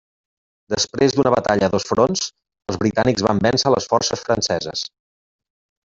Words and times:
Després 0.73 1.13
d'una 1.17 1.33
batalla 1.33 1.67
a 1.69 1.73
dos 1.75 1.85
fronts, 1.91 2.23
els 2.73 2.81
britànics 2.85 3.27
van 3.29 3.45
vèncer 3.47 3.75
les 3.77 3.89
forces 3.93 4.25
franceses. 4.31 4.89